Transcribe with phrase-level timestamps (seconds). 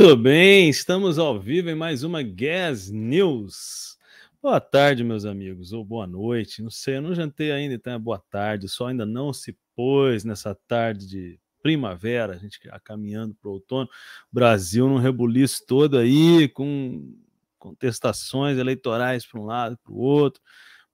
[0.00, 3.98] Muito bem, estamos ao vivo em mais uma Gas News.
[4.42, 6.62] Boa tarde, meus amigos, ou boa noite.
[6.62, 8.64] Não sei, eu não jantei ainda, então é boa tarde.
[8.64, 13.50] O sol ainda não se pôs nessa tarde de primavera, a gente já caminhando para
[13.50, 13.90] o outono.
[14.32, 17.14] Brasil num rebuliço todo aí, com
[17.58, 20.40] contestações eleitorais para um lado para o outro.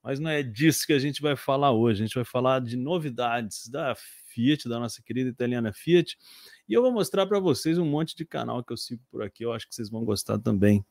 [0.03, 2.03] Mas não é disso que a gente vai falar hoje.
[2.03, 3.95] A gente vai falar de novidades da
[4.37, 6.15] Fiat, da nossa querida italiana Fiat
[6.69, 9.43] e eu vou mostrar para vocês um monte de canal que eu sigo por aqui.
[9.43, 10.85] Eu acho que vocês vão gostar também.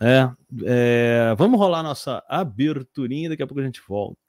[0.00, 0.30] É,
[0.64, 4.23] é, vamos rolar nossa aberturinha, daqui a pouco a gente volta.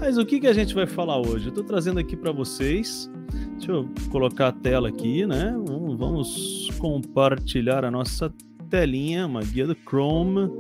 [0.00, 1.48] Mas o que, que a gente vai falar hoje?
[1.48, 3.10] Eu estou trazendo aqui para vocês.
[3.59, 5.54] Deixa eu colocar a tela aqui, né?
[5.66, 8.32] Vamos, vamos compartilhar a nossa
[8.66, 10.50] telinha, uma guia do Chrome.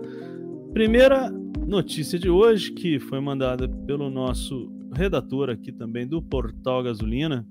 [0.72, 1.30] Primeira
[1.66, 7.46] notícia de hoje, que foi mandada pelo nosso redator aqui também do Portal Gasolina,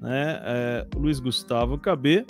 [0.00, 2.26] né, é, Luiz Gustavo KB,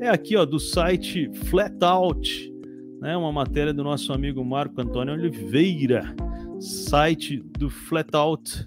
[0.00, 2.52] é aqui ó, do site Flatout,
[3.00, 6.14] né, uma matéria do nosso amigo Marco Antônio Oliveira,
[6.60, 8.66] site do Flatout,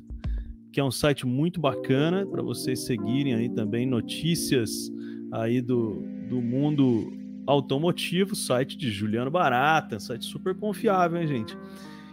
[0.72, 4.91] que é um site muito bacana para vocês seguirem aí também notícias
[5.31, 11.57] aí do, do mundo automotivo, site de Juliano Barata, site super confiável, hein, gente?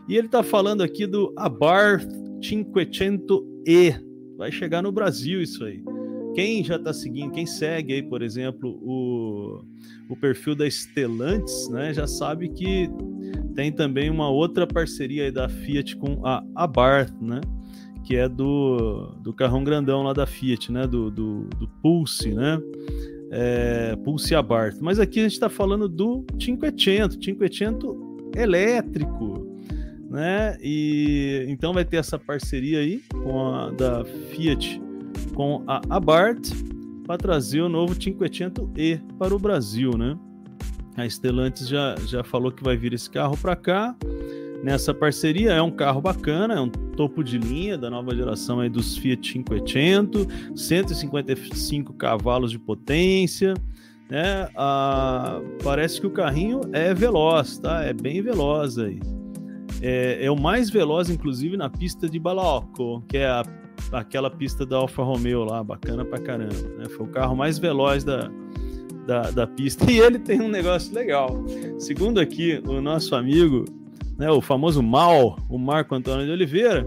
[0.09, 2.09] E ele está falando aqui do Abarth
[2.41, 4.03] 500E.
[4.37, 5.82] Vai chegar no Brasil isso aí.
[6.34, 9.62] Quem já está seguindo, quem segue aí, por exemplo, o,
[10.09, 12.91] o perfil da Stellantis, né, já sabe que
[13.54, 17.41] tem também uma outra parceria aí da Fiat com a Abarth, né?
[18.04, 20.87] Que é do, do carrão grandão lá da Fiat, né?
[20.87, 22.60] Do, do, do Pulse, né?
[23.32, 24.76] É, Pulse Abarth.
[24.81, 27.97] Mas aqui a gente está falando do 500, 500
[28.37, 29.47] elétrico,
[30.10, 30.56] né?
[30.60, 34.81] E então vai ter essa parceria aí com a da Fiat
[35.34, 36.53] com a Abarth
[37.06, 40.16] para trazer o novo 500e para o Brasil, né?
[40.94, 43.97] A Stellantis já, já falou que vai vir esse carro para cá
[44.62, 45.53] nessa parceria.
[45.53, 49.43] É um carro bacana, é um topo de linha da nova geração aí dos Fiat
[49.43, 53.55] 500, 155 cavalos de potência.
[54.09, 54.49] Né?
[54.56, 57.83] Ah, parece que o carrinho é veloz, tá?
[57.83, 59.01] É bem veloz aí.
[59.81, 63.43] É, é o mais veloz, inclusive, na pista de Balaoco, que é a,
[63.91, 66.69] aquela pista da Alfa Romeo lá, bacana pra caramba.
[66.78, 66.84] Né?
[66.91, 68.31] Foi o carro mais veloz da,
[69.06, 69.87] da, da pista.
[69.91, 71.43] E ele tem um negócio legal.
[71.78, 73.65] Segundo aqui o nosso amigo
[74.22, 76.87] né, o famoso mal, o Marco Antônio de Oliveira,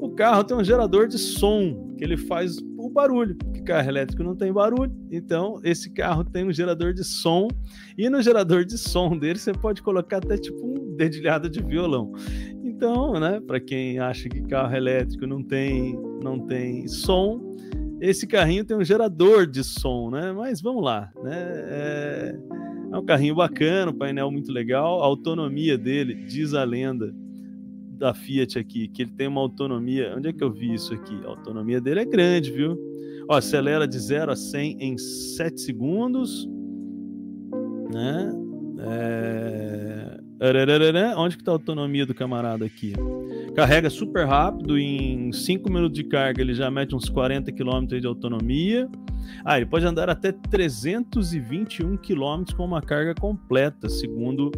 [0.00, 4.22] o carro tem um gerador de som que ele faz o barulho, porque carro elétrico
[4.22, 7.48] não tem barulho, então esse carro tem um gerador de som
[7.98, 12.12] e no gerador de som dele você pode colocar até tipo um dedilhado de violão.
[12.64, 17.56] Então, né, para quem acha que carro elétrico não tem não tem som,
[18.00, 20.32] esse carrinho tem um gerador de som, né?
[20.32, 21.36] Mas vamos lá, né?
[21.36, 22.38] É
[22.92, 25.02] é um carrinho bacana, um painel muito legal.
[25.02, 27.14] A autonomia dele, diz a lenda
[28.00, 30.14] da Fiat aqui, que ele tem uma autonomia.
[30.16, 31.14] Onde é que eu vi isso aqui?
[31.24, 32.78] A autonomia dele é grande, viu?
[33.28, 36.48] Ó, acelera de 0 a 100 em 7 segundos.
[37.92, 38.32] Né?
[38.80, 40.09] É...
[41.16, 42.94] Onde que tá a autonomia do camarada aqui?
[43.54, 48.06] Carrega super rápido, em 5 minutos de carga ele já mete uns 40 km de
[48.06, 48.88] autonomia.
[49.44, 54.50] Ah, ele pode andar até 321 km com uma carga completa, segundo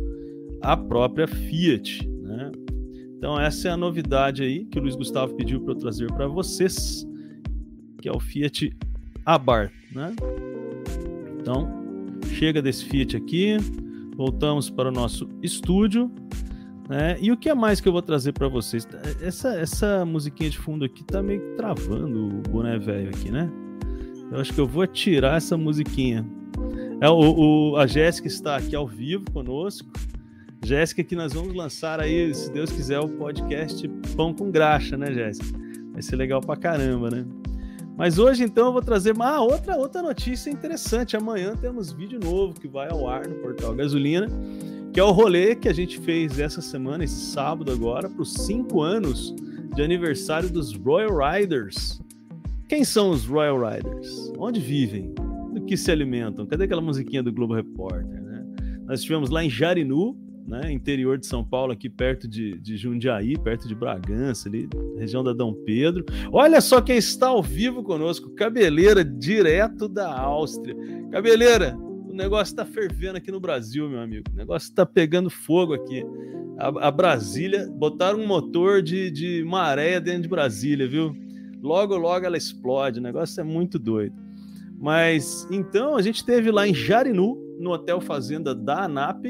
[0.62, 2.08] a própria Fiat.
[2.08, 2.52] Né?
[3.16, 6.28] Então essa é a novidade aí que o Luiz Gustavo pediu para eu trazer para
[6.28, 7.04] vocês,
[8.00, 8.72] que é o Fiat
[9.26, 9.72] Abarth.
[9.92, 10.14] Né?
[11.40, 11.68] Então
[12.34, 13.56] chega desse Fiat aqui,
[14.22, 16.08] voltamos para o nosso estúdio.
[16.88, 17.16] Né?
[17.20, 18.86] E o que é mais que eu vou trazer para vocês?
[19.20, 23.50] Essa, essa musiquinha de fundo aqui tá meio que travando o boné velho aqui, né?
[24.30, 26.24] Eu acho que eu vou tirar essa musiquinha.
[27.00, 29.90] É, o, o a Jéssica está aqui ao vivo conosco.
[30.64, 35.12] Jéssica, que nós vamos lançar aí, se Deus quiser, o podcast Pão com Graxa, né,
[35.12, 35.58] Jéssica?
[35.92, 37.26] Vai ser legal pra caramba, né?
[37.96, 41.16] Mas hoje, então, eu vou trazer uma outra, outra notícia interessante.
[41.16, 44.28] Amanhã temos vídeo novo que vai ao ar no Portal Gasolina,
[44.92, 48.32] que é o rolê que a gente fez essa semana, esse sábado agora, para os
[48.32, 49.34] cinco anos
[49.74, 52.00] de aniversário dos Royal Riders.
[52.68, 54.32] Quem são os Royal Riders?
[54.38, 55.14] Onde vivem?
[55.52, 56.46] Do que se alimentam?
[56.46, 58.22] Cadê aquela musiquinha do Globo Repórter?
[58.22, 58.44] Né?
[58.86, 60.16] Nós estivemos lá em Jarinu,
[60.46, 65.22] né, interior de São Paulo, aqui perto de, de Jundiaí, perto de Bragança, ali, região
[65.22, 66.04] da Dom Pedro.
[66.30, 70.76] Olha só quem está ao vivo conosco, Cabeleira, direto da Áustria.
[71.10, 74.24] Cabeleira, o negócio está fervendo aqui no Brasil, meu amigo.
[74.32, 76.04] O negócio está pegando fogo aqui.
[76.58, 81.16] A, a, Brasília, botaram um motor de, de maré dentro de Brasília, viu?
[81.62, 82.98] Logo, logo ela explode.
[82.98, 84.14] O negócio é muito doido.
[84.78, 89.26] Mas então a gente teve lá em Jarinu, no Hotel Fazenda da ANAP,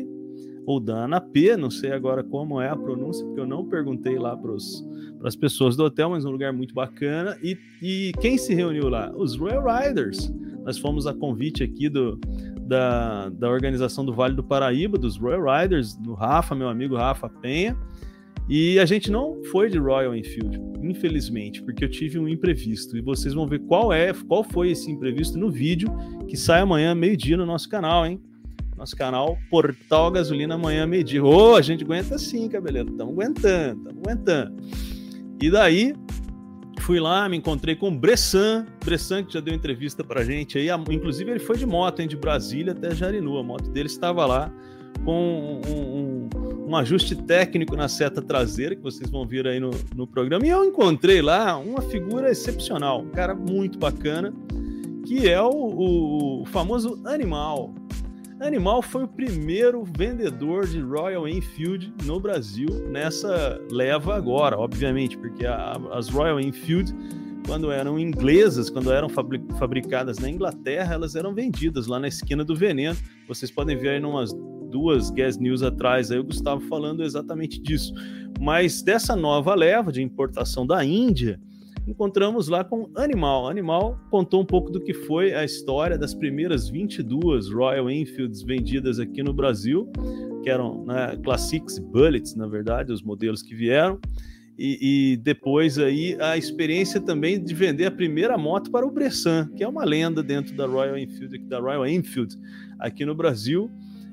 [0.67, 4.37] ou da ANAP, não sei agora como é a pronúncia, porque eu não perguntei lá
[4.37, 4.55] para
[5.25, 7.37] as pessoas do hotel, mas um lugar muito bacana.
[7.43, 9.13] E, e quem se reuniu lá?
[9.17, 10.33] Os Royal Riders.
[10.65, 12.19] Nós fomos a convite aqui do,
[12.63, 17.29] da, da organização do Vale do Paraíba, dos Royal Riders, do Rafa, meu amigo Rafa
[17.29, 17.77] Penha.
[18.49, 22.97] E a gente não foi de Royal Enfield, infelizmente, porque eu tive um imprevisto.
[22.97, 25.89] E vocês vão ver qual é, qual foi esse imprevisto no vídeo
[26.29, 28.21] que sai amanhã meio-dia no nosso canal, hein?
[28.83, 31.25] Nosso canal Portal Gasolina Amanhã Medir.
[31.25, 32.91] Ô, oh, a gente aguenta sim, cabeleiro.
[32.91, 34.57] Estamos aguentando, estamos aguentando.
[35.41, 35.95] E daí,
[36.81, 40.69] fui lá, me encontrei com o Bressan, Bressan que já deu entrevista pra gente aí,
[40.91, 44.53] inclusive ele foi de moto, hein, de Brasília até Jarinu, a moto dele estava lá
[45.05, 49.71] com um, um, um, ajuste técnico na seta traseira, que vocês vão ver aí no,
[49.97, 54.33] no programa, e eu encontrei lá uma figura excepcional, um cara muito bacana,
[55.07, 57.75] que é o, o famoso Animal,
[58.43, 65.47] Animal foi o primeiro vendedor de Royal Enfield no Brasil nessa leva agora, obviamente, porque
[65.47, 66.93] a, as Royal Enfield,
[67.47, 72.57] quando eram inglesas, quando eram fabricadas na Inglaterra, elas eram vendidas lá na esquina do
[72.57, 72.99] Veneno.
[73.29, 74.33] Vocês podem ver aí numas
[74.73, 77.95] duas Gas News atrás aí o Gustavo falando exatamente disso.
[78.41, 81.39] Mas dessa nova leva de importação da Índia,
[81.87, 83.49] encontramos lá com Animal.
[83.49, 88.99] Animal contou um pouco do que foi a história das primeiras 22 Royal Enfields vendidas
[88.99, 89.91] aqui no Brasil,
[90.43, 93.99] que eram né, Classics Bullets, na verdade, os modelos que vieram.
[94.59, 99.49] E, e, depois aí a experiência também de vender a primeira moto para o Bressan,
[99.57, 102.39] que é uma lenda dentro da Royal Enfield, da Royal Enfield
[102.79, 103.71] aqui no Brasil.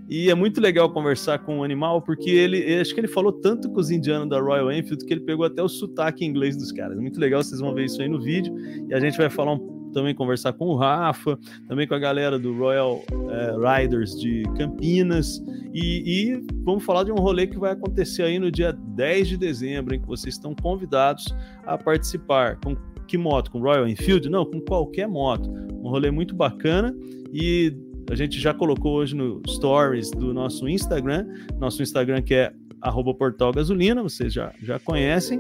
[0.10, 3.70] E é muito legal conversar com o animal, porque ele, acho que ele falou tanto
[3.70, 6.98] com os indianos da Royal Enfield que ele pegou até o sotaque inglês dos caras.
[6.98, 8.52] É muito legal, vocês vão ver isso aí no vídeo.
[8.90, 12.40] E a gente vai falar um, também conversar com o Rafa, também com a galera
[12.40, 15.44] do Royal é, Riders de Campinas.
[15.74, 19.38] E, e, vamos falar de um rolê que vai acontecer aí no dia 10 de
[19.38, 21.26] dezembro, em que vocês estão convidados
[21.68, 22.60] a participar.
[22.64, 22.76] Com
[23.08, 23.52] que moto?
[23.52, 24.28] Com Royal Enfield?
[24.28, 25.50] Não, com qualquer moto.
[25.50, 26.96] Um rolê muito bacana.
[27.32, 27.76] E
[28.10, 31.26] a gente já colocou hoje no stories do nosso Instagram,
[31.60, 35.40] nosso Instagram que é arroba portal gasolina, vocês já, já conhecem.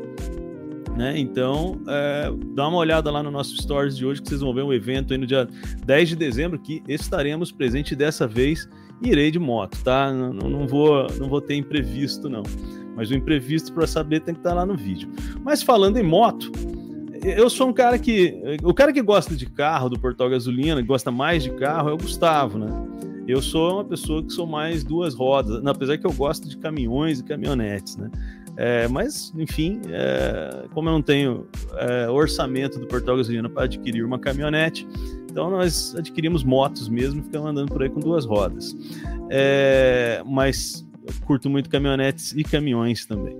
[0.97, 1.17] Né?
[1.17, 4.63] Então, é, dá uma olhada lá no nosso stories de hoje que vocês vão ver
[4.63, 5.47] um evento aí no dia
[5.85, 8.67] 10 de dezembro que estaremos presentes dessa vez
[9.01, 10.11] irei de moto, tá?
[10.11, 12.43] Não, não, vou, não vou ter imprevisto, não.
[12.95, 15.09] Mas o imprevisto para saber tem que estar tá lá no vídeo.
[15.43, 16.51] Mas falando em moto,
[17.23, 18.57] eu sou um cara que.
[18.63, 21.93] O cara que gosta de carro, do Portal Gasolina, que gosta mais de carro, é
[21.93, 22.67] o Gustavo, né?
[23.27, 27.19] Eu sou uma pessoa que sou mais duas rodas, apesar que eu gosto de caminhões
[27.19, 28.09] e caminhonetes, né?
[28.57, 31.47] É, mas, enfim, é, como eu não tenho
[31.77, 34.85] é, orçamento do Portal Gasolina para adquirir uma caminhonete,
[35.31, 38.75] então nós adquirimos motos mesmo, ficamos andando por aí com duas rodas.
[39.29, 40.85] É, mas
[41.25, 43.35] curto muito caminhonetes e caminhões também.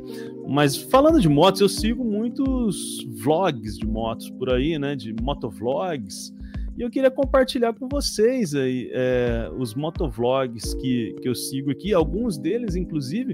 [0.47, 4.95] Mas falando de motos, eu sigo muitos vlogs de motos por aí, né?
[4.95, 6.33] De motovlogs.
[6.77, 11.93] E eu queria compartilhar com vocês aí é, os motovlogs que, que eu sigo aqui,
[11.93, 13.33] alguns deles, inclusive,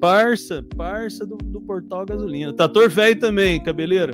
[0.00, 2.52] parça, parça do, do Portal Gasolina.
[2.52, 4.12] Trator velho também, cabeleira.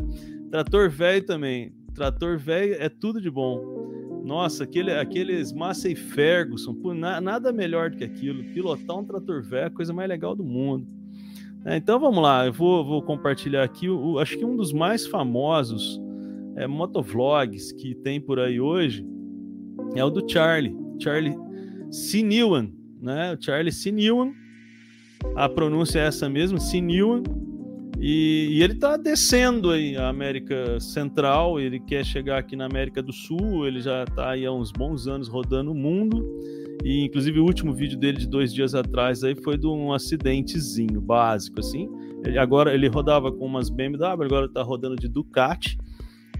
[0.50, 1.75] Trator velho também.
[1.94, 4.23] Trator velho é tudo de bom.
[4.25, 8.42] Nossa, aquele, aqueles Massey Ferguson, pô, na, nada melhor do que aquilo.
[8.54, 10.87] Pilotar um trator velho é a coisa mais legal do mundo.
[11.66, 13.88] É, então vamos lá, eu vou, vou compartilhar aqui.
[13.88, 16.00] O, acho que um dos mais famosos
[16.56, 19.06] é, motovlogs que tem por aí hoje
[19.94, 21.35] é o do Charlie, Charlie
[21.90, 23.35] Sinewan, né?
[23.35, 24.33] O Charlie Sinewan,
[25.35, 27.23] a pronúncia é essa mesmo, Sinewan.
[27.99, 33.02] E, e, ele está descendo aí a América Central, ele quer chegar aqui na América
[33.02, 36.23] do Sul, ele já está aí há uns bons anos rodando o mundo.
[36.83, 41.00] E inclusive o último vídeo dele de dois dias atrás aí foi de um acidentezinho
[41.00, 41.88] básico, assim.
[42.25, 45.78] Ele, agora ele rodava com umas BMW, agora está rodando de Ducati.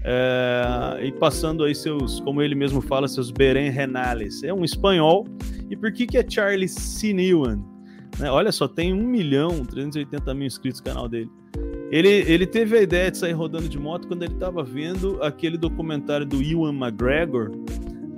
[0.07, 4.43] É, e passando aí seus, como ele mesmo fala, seus Beren Renales.
[4.43, 5.25] É um espanhol.
[5.69, 7.59] E por que, que é Charlie Sinewan?
[8.19, 8.29] Né?
[8.29, 11.29] Olha só, tem 1 milhão 380 mil inscritos no canal dele.
[11.91, 15.57] Ele, ele teve a ideia de sair rodando de moto quando ele estava vendo aquele
[15.57, 17.51] documentário do Ewan McGregor,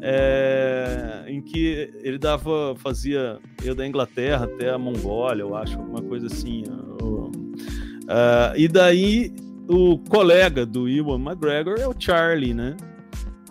[0.01, 6.01] é, em que ele dava, fazia eu da Inglaterra até a Mongólia, eu acho, alguma
[6.01, 6.63] coisa assim.
[7.01, 9.33] Uh, e daí
[9.67, 12.75] o colega do Ewan McGregor é o Charlie, né?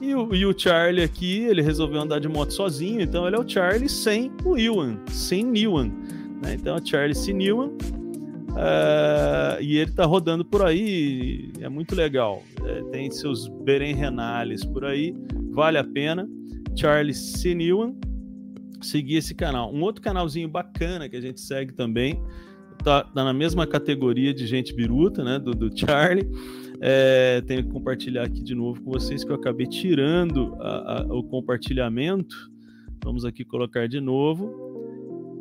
[0.01, 3.39] E o, e o, Charlie aqui, ele resolveu andar de moto sozinho, então ele é
[3.39, 5.91] o Charlie sem o Ewan, sem Ewan.
[6.43, 6.55] Né?
[6.55, 7.71] Então é o Charlie sem Ewan.
[8.57, 12.43] Uh, e ele tá rodando por aí, é muito legal.
[12.65, 15.15] É, tem seus Beren Renales por aí,
[15.51, 16.27] vale a pena.
[16.75, 17.95] Charlie Sinewan,
[18.81, 19.73] seguir esse canal.
[19.73, 22.19] Um outro canalzinho bacana que a gente segue também,
[22.83, 26.27] tá, tá na mesma categoria de gente biruta, né, do, do Charlie.
[26.81, 31.07] É, tenho que compartilhar aqui de novo com vocês que eu acabei tirando a, a,
[31.07, 32.35] o compartilhamento.
[33.03, 34.76] Vamos aqui colocar de novo,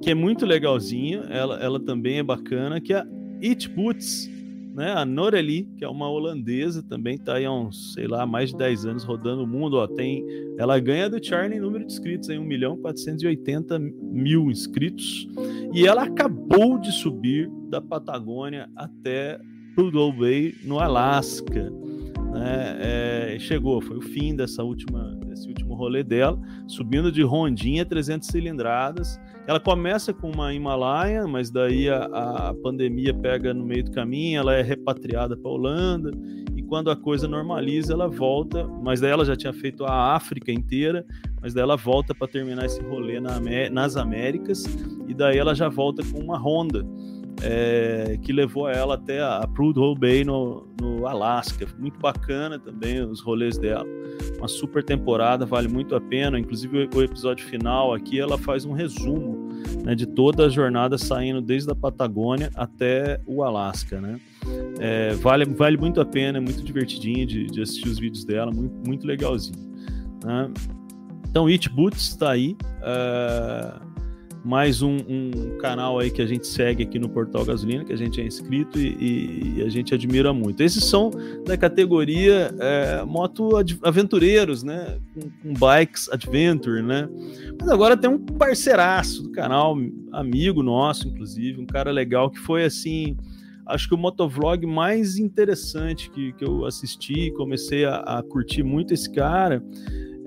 [0.05, 1.23] que é muito legalzinho.
[1.29, 3.07] Ela, ela também é bacana, que é a
[3.41, 4.29] It Boots
[4.75, 4.91] né?
[4.91, 8.57] A Noreli, que é uma holandesa, também está aí há uns, sei lá, mais de
[8.57, 9.77] 10 anos rodando o mundo.
[9.77, 10.25] Ó, tem,
[10.57, 15.29] ela ganha do Charlie em número de inscritos, em 1 milhão 480 mil inscritos.
[15.73, 19.39] E ela acabou de subir da Patagônia até
[19.75, 21.71] Prudhoe Bay, no Alasca.
[22.35, 22.77] Né?
[22.79, 28.27] É, chegou, foi o fim dessa última, desse último rolê dela, subindo de rondinha 300
[28.27, 33.91] cilindradas ela começa com uma Himalaia, mas daí a, a pandemia pega no meio do
[33.91, 36.11] caminho, ela é repatriada para a Holanda,
[36.55, 40.51] e quando a coisa normaliza, ela volta, mas daí ela já tinha feito a África
[40.51, 41.05] inteira,
[41.39, 43.39] mas daí ela volta para terminar esse rolê na,
[43.69, 44.65] nas Américas,
[45.07, 46.83] e daí ela já volta com uma Honda
[47.41, 51.67] é, que levou ela até a Prudhoe Bay no, no Alasca.
[51.77, 53.85] Muito bacana também os rolês dela.
[54.37, 56.39] Uma super temporada, vale muito a pena.
[56.39, 59.49] Inclusive o episódio final aqui ela faz um resumo
[59.83, 64.19] né, de toda a jornada saindo desde a Patagônia até o Alasca, né?
[64.79, 68.51] É, vale, vale muito a pena, é muito divertidinho de, de assistir os vídeos dela,
[68.51, 69.57] muito, muito legalzinho.
[70.23, 70.51] Né?
[71.29, 72.55] Então, It Boots está aí.
[72.81, 73.94] Uh,
[74.45, 77.95] mais um, um, canal aí que a gente segue aqui no Portal Gasolina, que a
[77.95, 80.61] gente é inscrito e, e a gente admira muito.
[80.61, 81.09] Esses são
[81.43, 84.99] da categoria é, moto aventureiros, né?
[85.41, 87.09] Com, bikes adventure, né?
[87.59, 89.75] Mas agora tem um parceiraço do canal,
[90.11, 93.17] amigo nosso, inclusive, um cara legal que foi assim.
[93.65, 98.93] Acho que o motovlog mais interessante que, que eu assisti, comecei a, a curtir muito
[98.93, 99.63] esse cara,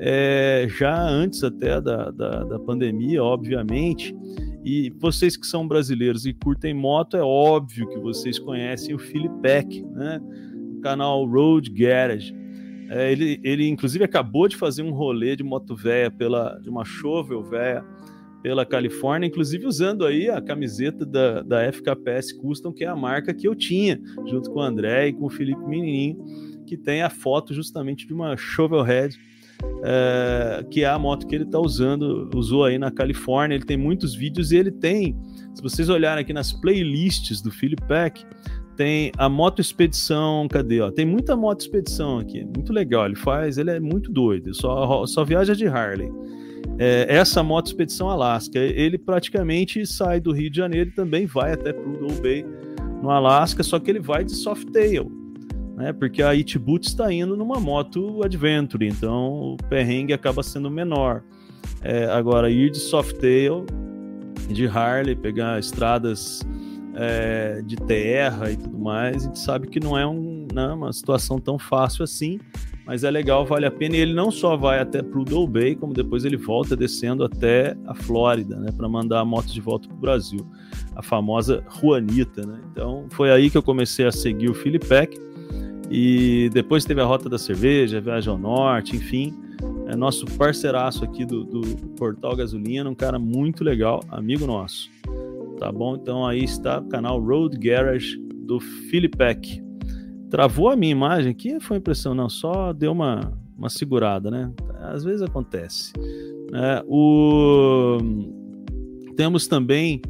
[0.01, 4.15] é, já antes até da, da, da, pandemia, obviamente.
[4.65, 9.35] E vocês que são brasileiros e curtem moto, é óbvio que vocês conhecem o Philip
[9.41, 10.21] Peck, né?
[10.77, 12.35] O canal Road Garage.
[12.91, 16.85] É, ele, ele, inclusive, acabou de fazer um rolê de moto véia pela, de uma
[16.85, 17.85] shovel véia
[18.43, 23.35] pela Califórnia, inclusive usando aí a camiseta da, da FKPS Custom, que é a marca
[23.35, 27.11] que eu tinha, junto com o André e com o Felipe Menininho, que tem a
[27.11, 29.19] foto justamente de uma shovel head
[29.83, 33.57] é, que é a moto que ele está usando, usou aí na Califórnia.
[33.57, 35.17] Ele tem muitos vídeos e ele tem,
[35.55, 38.25] se vocês olharem aqui nas playlists do Philip Peck,
[38.77, 40.81] tem a moto expedição, cadê?
[40.81, 40.91] Ó?
[40.91, 43.07] Tem muita moto expedição aqui, muito legal.
[43.07, 46.11] Ele faz, ele é muito doido, só, só viaja de Harley.
[46.79, 51.53] É, essa moto expedição Alasca, ele praticamente sai do Rio de Janeiro e também vai
[51.53, 52.47] até Prudhoe Bay
[53.03, 55.18] no Alasca, só que ele vai de Softail
[55.79, 55.93] né?
[55.93, 61.23] Porque a Itboot está indo numa moto Adventure, então o perrengue acaba sendo menor.
[61.81, 63.65] É, agora, ir de Softail,
[64.49, 66.43] de Harley, pegar estradas
[66.95, 70.93] é, de terra e tudo mais, a gente sabe que não é um, né, uma
[70.93, 72.41] situação tão fácil assim,
[72.85, 73.97] mas é legal, vale a pena.
[73.97, 77.95] E ele não só vai até Prudhoe Bay, como depois ele volta descendo até a
[77.95, 80.45] Flórida, né, para mandar motos de volta para o Brasil,
[80.97, 82.59] a famosa Juanita, né?
[82.73, 85.29] Então foi aí que eu comecei a seguir o Philipek
[85.91, 89.35] e depois teve a Rota da Cerveja, Viagem ao Norte, enfim,
[89.87, 91.61] é nosso parceiraço aqui do, do
[91.97, 94.91] Portal Gasolina, um cara muito legal, amigo nosso.
[95.59, 95.97] Tá bom?
[95.97, 99.63] Então aí está o canal Road Garage do Philipek.
[100.31, 101.59] Travou a minha imagem aqui?
[101.59, 104.53] Foi impressão, não, só deu uma, uma segurada, né?
[104.81, 105.93] Às vezes acontece.
[106.53, 107.99] É, o...
[109.17, 110.01] Temos também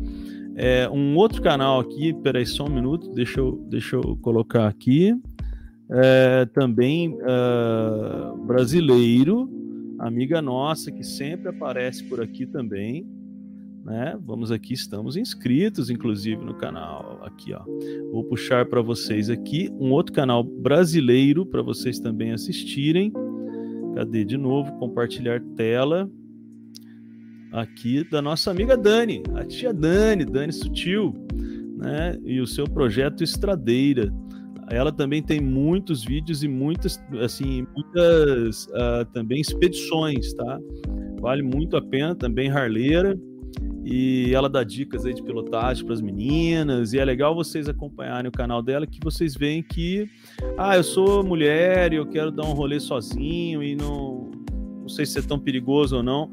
[0.56, 5.14] é, um outro canal aqui, peraí só um minuto, deixa eu, deixa eu colocar aqui.
[5.90, 9.50] É, também uh, brasileiro,
[9.98, 13.06] amiga nossa, que sempre aparece por aqui também.
[13.84, 14.18] Né?
[14.22, 17.20] Vamos aqui, estamos inscritos, inclusive, no canal.
[17.24, 17.62] Aqui, ó.
[18.12, 23.10] Vou puxar para vocês aqui um outro canal brasileiro para vocês também assistirem.
[23.94, 24.72] Cadê de novo?
[24.72, 26.10] Compartilhar tela.
[27.50, 31.14] Aqui da nossa amiga Dani, a tia Dani, Dani Sutil,
[31.78, 32.18] né?
[32.22, 34.12] E o seu projeto Estradeira.
[34.70, 40.58] Ela também tem muitos vídeos e muitas, assim, muitas uh, também expedições, tá?
[41.20, 43.18] Vale muito a pena, também harleira
[43.90, 48.28] e ela dá dicas aí de pilotagem para as meninas e é legal vocês acompanharem
[48.28, 50.06] o canal dela que vocês veem que
[50.58, 54.30] ah eu sou mulher e eu quero dar um rolê sozinho e não
[54.80, 56.30] não sei se é tão perigoso ou não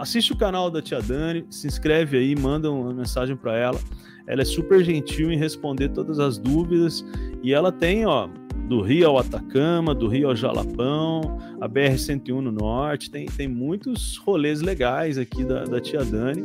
[0.00, 3.78] assiste o canal da tia Dani se inscreve aí manda uma mensagem para ela.
[4.26, 7.04] Ela é super gentil em responder todas as dúvidas.
[7.42, 8.28] E ela tem ó
[8.68, 14.16] do Rio ao Atacama, do Rio ao Jalapão, a BR-101 no norte, tem, tem muitos
[14.18, 16.44] rolês legais aqui da, da tia Dani.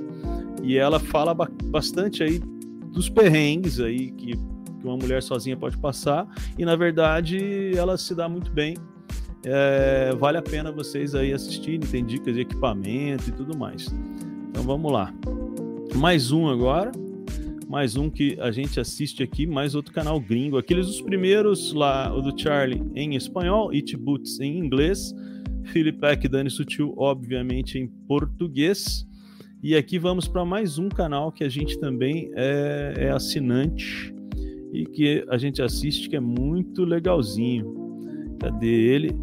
[0.63, 1.35] E ela fala
[1.65, 2.39] bastante aí
[2.91, 6.27] dos perrengues aí que, que uma mulher sozinha pode passar.
[6.57, 8.75] E na verdade ela se dá muito bem.
[9.45, 13.87] É, vale a pena vocês aí assistirem, tem dicas de equipamento e tudo mais.
[14.49, 15.13] Então vamos lá.
[15.95, 16.91] Mais um agora
[17.67, 20.57] mais um que a gente assiste aqui, mais outro canal gringo.
[20.57, 25.13] Aqueles os primeiros lá, o do Charlie em espanhol, It Boots em inglês,
[25.65, 29.05] Philip Peck, Dani Sutil, obviamente em português.
[29.63, 34.13] E aqui vamos para mais um canal que a gente também é, é, assinante
[34.71, 38.37] e que a gente assiste que é muito legalzinho.
[38.39, 39.15] Cadê ele?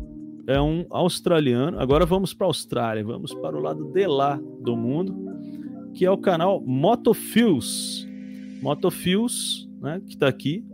[0.47, 1.79] É um australiano.
[1.79, 5.15] Agora vamos para a Austrália, vamos para o lado de lá do mundo,
[5.95, 8.07] que é o canal Motofields.
[8.61, 10.65] Motofields, né, que está aqui,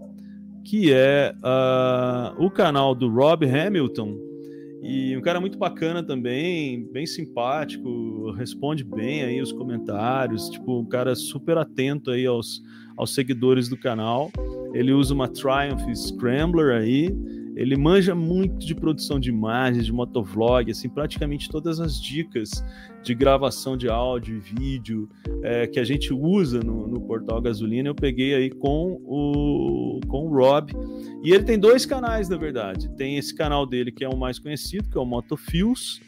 [0.64, 4.28] que é uh, o canal do Rob Hamilton.
[4.82, 10.84] E um cara muito bacana também, bem simpático, responde bem aí os comentários, tipo, um
[10.84, 12.62] cara super atento aí aos,
[12.96, 14.30] aos seguidores do canal.
[14.72, 17.10] Ele usa uma Triumph Scrambler aí,
[17.58, 22.64] ele manja muito de produção de imagens, de motovlog, assim, praticamente todas as dicas
[23.02, 25.08] de gravação de áudio e vídeo
[25.42, 30.28] é, que a gente usa no, no, portal Gasolina, eu peguei aí com o, com
[30.28, 30.72] o Rob.
[31.24, 32.88] E ele tem dois canais, na verdade.
[32.90, 36.00] Tem esse canal dele que é o mais conhecido, que é o Motofields,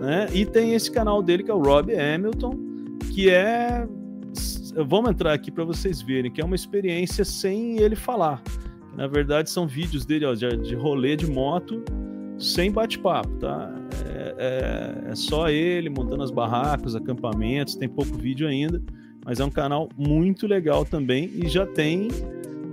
[0.00, 0.28] né?
[0.32, 2.52] E tem esse canal dele que é o Rob Hamilton,
[3.12, 3.88] que é
[4.86, 8.40] vamos entrar aqui para vocês verem que é uma experiência sem ele falar.
[8.96, 11.82] Na verdade, são vídeos dele ó, de, de rolê de moto
[12.38, 13.72] sem bate-papo, tá?
[14.06, 18.82] É, é, é, só ele montando as barracas, acampamentos, tem pouco vídeo ainda,
[19.24, 22.08] mas é um canal muito legal também e já tem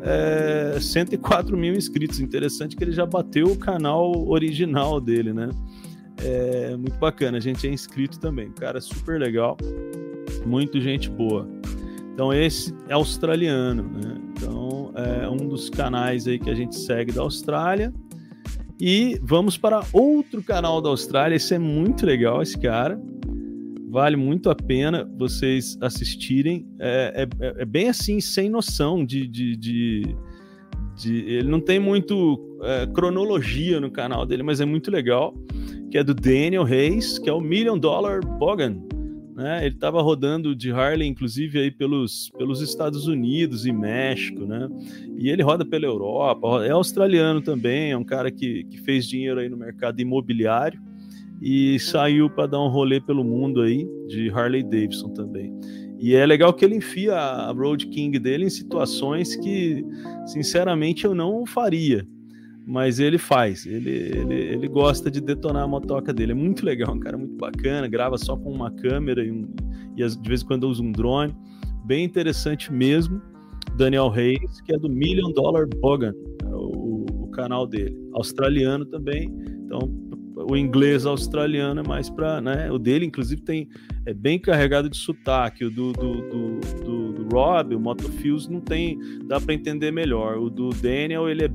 [0.01, 2.19] é, 104 mil inscritos.
[2.19, 5.49] Interessante que ele já bateu o canal original dele, né?
[6.21, 8.51] É muito bacana, a gente é inscrito também.
[8.51, 9.55] Cara, super legal,
[10.45, 11.47] muito gente boa.
[12.19, 14.17] Então, esse é australiano, né?
[14.33, 17.93] Então, é um dos canais aí que a gente segue da Austrália.
[18.77, 21.37] E vamos para outro canal da Austrália.
[21.37, 23.01] Esse é muito legal, esse cara.
[23.89, 26.67] Vale muito a pena vocês assistirem.
[26.77, 30.15] É, é, é bem assim, sem noção de, de, de,
[30.97, 35.33] de ele não tem muito é, cronologia no canal dele, mas é muito legal.
[35.89, 38.88] Que é do Daniel Reis, que é o Million Dollar Bogan
[39.39, 39.65] né?
[39.65, 44.67] Ele estava rodando de Harley, inclusive, aí pelos, pelos Estados Unidos e México, né?
[45.17, 49.39] E ele roda pela Europa, é australiano também, é um cara que, que fez dinheiro
[49.39, 50.79] aí no mercado imobiliário
[51.41, 55.57] e saiu para dar um rolê pelo mundo aí de Harley Davidson também.
[55.97, 59.85] E é legal que ele enfia a Road King dele em situações que,
[60.25, 62.05] sinceramente, eu não faria
[62.69, 66.93] mas ele faz, ele, ele, ele gosta de detonar a motoca dele, é muito legal,
[66.93, 69.49] um cara muito bacana, grava só com uma câmera e, um,
[69.97, 71.35] e de vez em quando usa um drone,
[71.83, 73.19] bem interessante mesmo.
[73.75, 79.33] Daniel Reis, que é do Million Dollar Bogan, é o, o canal dele, australiano também,
[79.65, 79.79] então
[80.47, 82.71] o inglês australiano é mais para, né?
[82.71, 83.67] O dele, inclusive, tem
[84.05, 85.65] é bem carregado de sotaque.
[85.65, 90.37] O do, do, do, do, do Rob, o Motofields, não tem, dá para entender melhor.
[90.37, 91.49] O do Daniel, ele é,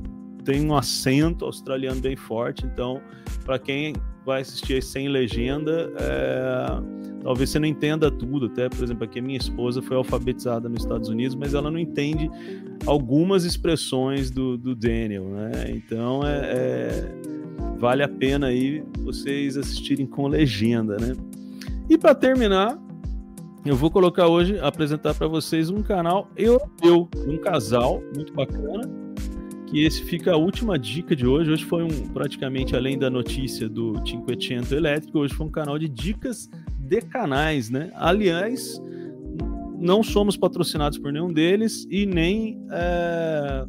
[0.45, 3.01] tem um acento australiano bem forte, então,
[3.43, 3.93] para quem
[4.25, 6.65] vai assistir sem legenda, é,
[7.21, 8.45] talvez você não entenda tudo.
[8.45, 12.29] Até, por exemplo, aqui minha esposa foi alfabetizada nos Estados Unidos, mas ela não entende
[12.85, 15.51] algumas expressões do, do Daniel, né?
[15.69, 17.15] Então é, é,
[17.77, 21.13] vale a pena aí vocês assistirem com legenda, né?
[21.87, 22.79] E para terminar,
[23.63, 29.04] eu vou colocar hoje, apresentar para vocês um canal europeu, um casal muito bacana,
[29.75, 31.51] que esse fica a última dica de hoje.
[31.51, 35.89] Hoje foi um praticamente além da notícia do Cinquecento Elétrico, hoje foi um canal de
[35.89, 37.91] dicas de canais, né?
[37.95, 38.81] Aliás,
[39.77, 43.65] não somos patrocinados por nenhum deles e nem é,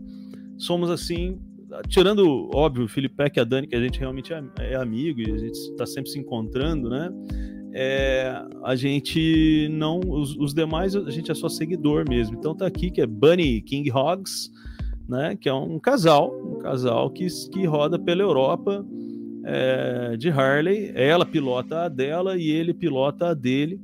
[0.57, 1.41] somos assim,
[1.89, 5.33] tirando óbvio o Felipe e a Dani que a gente realmente é, é amigo e
[5.33, 7.11] a gente está sempre se encontrando, né?
[7.73, 12.37] É, a gente não, os, os, demais a gente é só seguidor mesmo.
[12.39, 14.53] Então tá aqui que é Bunny King Hogs
[15.09, 15.37] né?
[15.41, 18.85] Que é um casal, um casal que, que roda pela Europa
[19.45, 20.93] é, de Harley.
[20.95, 23.81] Ela pilota a dela e ele pilota a dele.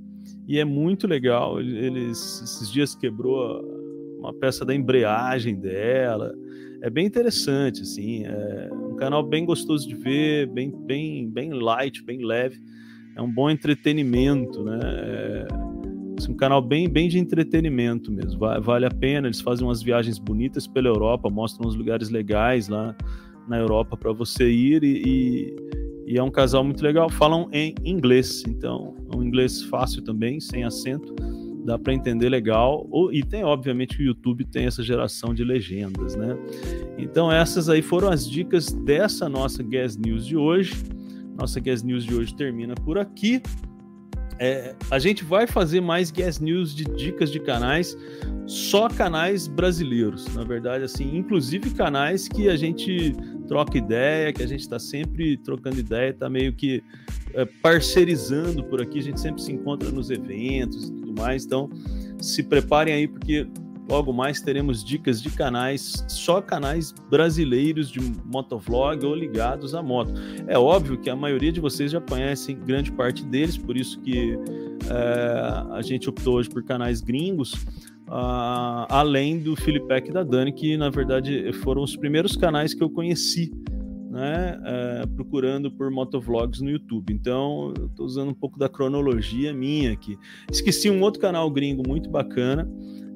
[0.47, 1.61] E é muito legal.
[1.61, 3.63] Eles esses dias quebrou
[4.19, 6.35] uma peça da embreagem dela.
[6.81, 8.25] É bem interessante, assim.
[8.25, 12.61] É um canal bem gostoso de ver, bem, bem, bem light, bem leve.
[13.17, 14.81] É um bom entretenimento, né?
[14.83, 15.72] É,
[16.29, 18.39] um canal bem, bem de entretenimento mesmo.
[18.39, 19.27] Vale a pena.
[19.27, 22.95] Eles fazem umas viagens bonitas pela Europa, mostram uns lugares legais lá
[23.49, 27.11] na Europa para você ir e, e, e, é um casal muito legal.
[27.11, 31.15] Falam em inglês, então é um inglês fácil também, sem acento,
[31.65, 32.89] dá para entender legal.
[33.13, 36.37] E tem, obviamente, o YouTube tem essa geração de legendas, né?
[36.99, 40.75] Então essas aí foram as dicas dessa nossa Gas News de hoje.
[41.37, 43.43] Nossa Gas News de hoje termina por aqui.
[44.45, 47.97] É, a gente vai fazer mais guest news de dicas de canais,
[48.45, 53.15] só canais brasileiros, na verdade, assim, inclusive canais que a gente
[53.47, 56.83] troca ideia, que a gente está sempre trocando ideia, está meio que
[57.35, 61.71] é, parcerizando por aqui, a gente sempre se encontra nos eventos e tudo mais, então
[62.21, 63.47] se preparem aí, porque
[63.93, 70.15] Logo mais teremos dicas de canais, só canais brasileiros de motovlog ou ligados à moto.
[70.47, 74.33] É óbvio que a maioria de vocês já conhecem grande parte deles, por isso que
[74.91, 77.53] é, a gente optou hoje por canais gringos,
[78.09, 82.83] uh, além do Filipec e da Dani, que na verdade foram os primeiros canais que
[82.83, 83.53] eu conheci
[84.13, 87.13] né, é, procurando por motovlogs no YouTube.
[87.13, 90.19] Então, eu estou usando um pouco da cronologia minha aqui.
[90.51, 92.71] Esqueci um outro canal gringo muito bacana,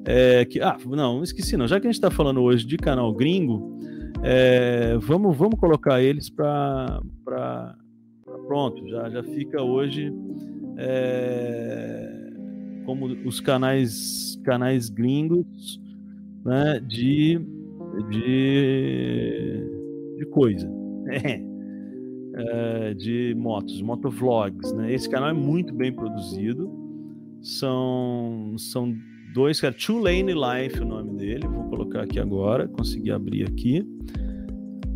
[0.09, 1.67] é, que, ah, não, esqueci não.
[1.67, 3.77] Já que a gente está falando hoje de canal gringo,
[4.23, 7.01] é, vamos, vamos colocar eles para
[8.47, 8.87] pronto.
[8.87, 10.13] Já, já fica hoje
[10.77, 12.31] é,
[12.85, 15.77] como os canais canais gringos
[16.45, 17.41] né, de,
[18.09, 19.63] de,
[20.17, 20.71] de coisa.
[22.39, 24.71] É, de motos, motovlogs.
[24.73, 24.93] Né?
[24.93, 26.69] Esse canal é muito bem produzido.
[27.41, 28.95] São, são
[29.37, 29.71] dois, cara.
[29.71, 31.47] Two Lane Life, o nome dele.
[31.47, 33.85] Vou colocar aqui agora, consegui abrir aqui.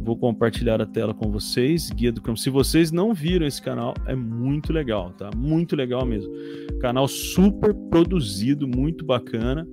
[0.03, 1.91] Vou compartilhar a tela com vocês.
[1.91, 2.39] Guia do campo.
[2.39, 5.29] Se vocês não viram esse canal, é muito legal, tá?
[5.37, 6.33] Muito legal mesmo.
[6.79, 9.67] Canal super produzido, muito bacana.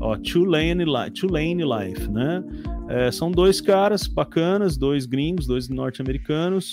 [0.00, 2.42] Ó, Two Lane, Two Lane Life, né?
[2.88, 6.72] É, são dois caras bacanas, dois gringos, dois norte-americanos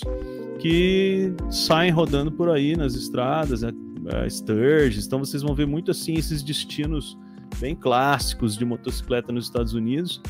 [0.58, 3.70] que saem rodando por aí nas estradas, é,
[4.14, 5.06] é, Sturges.
[5.06, 7.14] Então vocês vão ver muito assim esses destinos
[7.58, 10.20] bem clássicos de motocicleta nos Estados Unidos,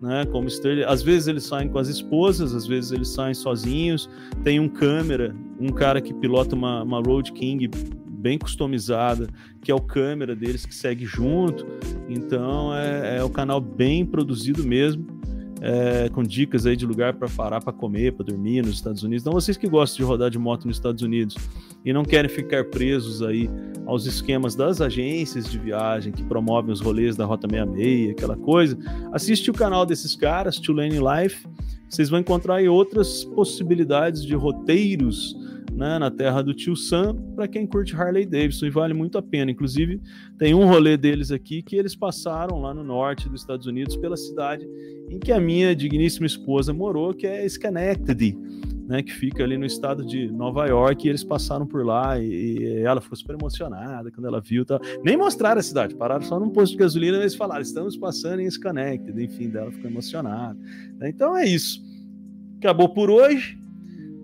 [0.00, 0.26] né?
[0.26, 4.10] Como Sturdy, às vezes eles saem com as esposas, às vezes eles saem sozinhos.
[4.42, 7.70] Tem um câmera, um cara que pilota uma, uma Road King
[8.10, 9.28] bem customizada,
[9.60, 11.66] que é o câmera deles que segue junto.
[12.08, 15.21] Então é, é o canal bem produzido mesmo
[15.64, 19.22] é, com dicas aí de lugar para parar para comer, para dormir nos Estados Unidos.
[19.22, 21.36] Então, vocês que gostam de rodar de moto nos Estados Unidos
[21.84, 23.48] e não querem ficar presos aí
[23.86, 28.76] aos esquemas das agências de viagem que promovem os rolês da Rota 66, aquela coisa,
[29.12, 31.46] assiste o canal desses caras, Tulane Life.
[31.88, 35.36] Vocês vão encontrar aí outras possibilidades de roteiros
[35.74, 39.22] né, na terra do tio Sam para quem curte Harley Davidson e vale muito a
[39.22, 39.50] pena.
[39.50, 40.00] Inclusive,
[40.38, 44.16] tem um rolê deles aqui que eles passaram lá no norte dos Estados Unidos, pela
[44.16, 44.66] cidade
[45.10, 48.36] em que a minha digníssima esposa morou, que é Schenectady,
[48.86, 52.26] né, que fica ali no estado de Nova York, e eles passaram por lá e,
[52.26, 54.64] e ela ficou super emocionada quando ela viu.
[54.64, 54.78] Tá?
[55.02, 58.40] Nem mostraram a cidade, pararam só num posto de gasolina e eles falaram: estamos passando
[58.40, 60.58] em Schenectady, enfim, dela ficou emocionada.
[61.02, 61.82] Então é isso.
[62.58, 63.61] Acabou por hoje.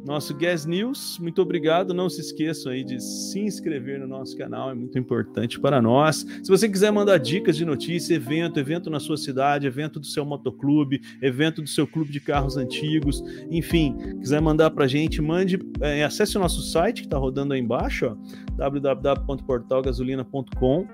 [0.09, 1.19] Nosso Gas News.
[1.21, 1.93] Muito obrigado.
[1.93, 6.27] Não se esqueçam aí de se inscrever no nosso canal, é muito importante para nós.
[6.43, 10.25] Se você quiser mandar dicas de notícia, evento, evento na sua cidade, evento do seu
[10.25, 15.59] motoclube, evento do seu clube de carros antigos, enfim, quiser mandar para a gente, mande,
[15.83, 18.17] é, acesse o nosso site que está rodando aí embaixo,
[18.57, 20.89] www.portalgasolina.com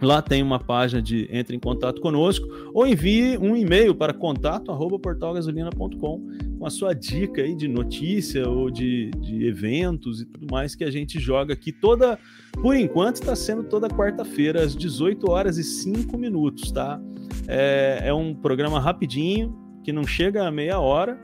[0.00, 6.26] Lá tem uma página de entre em contato conosco ou envie um e-mail para contato@portalgasolina.com
[6.58, 10.84] com a sua dica aí de notícia ou de, de eventos e tudo mais que
[10.84, 12.18] a gente joga aqui toda,
[12.60, 17.00] por enquanto está sendo toda quarta-feira às 18 horas e 5 minutos, tá?
[17.48, 21.18] É, é um programa rapidinho que não chega a meia hora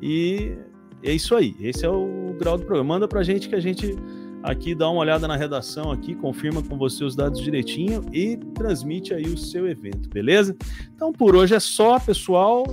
[0.00, 0.56] e
[1.02, 1.54] é isso aí.
[1.60, 2.94] Esse é o grau do programa.
[2.94, 3.94] Manda para a gente que a gente
[4.46, 9.12] aqui, dá uma olhada na redação aqui, confirma com você os dados direitinho e transmite
[9.12, 10.56] aí o seu evento, beleza?
[10.94, 12.64] Então por hoje é só, pessoal.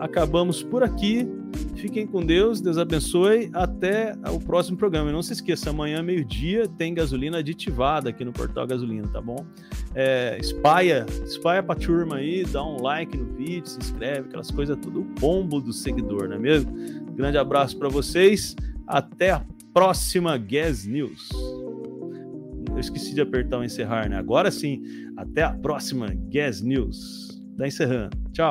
[0.00, 1.28] Acabamos por aqui.
[1.76, 3.50] Fiquem com Deus, Deus abençoe.
[3.52, 5.10] Até o próximo programa.
[5.10, 9.44] E não se esqueça, amanhã, meio-dia, tem gasolina aditivada aqui no Portal Gasolina, tá bom?
[9.94, 14.76] É, espalha, espalha pra turma aí, dá um like no vídeo, se inscreve, aquelas coisas
[14.80, 16.72] tudo, o pombo do seguidor, não é mesmo?
[17.14, 18.56] Grande abraço para vocês.
[18.86, 21.28] Até a próxima Gas News.
[22.70, 24.16] Eu esqueci de apertar o encerrar, né?
[24.16, 24.82] Agora sim,
[25.16, 27.40] até a próxima Gas News.
[27.56, 28.16] Da encerrando.
[28.32, 28.48] Tchau.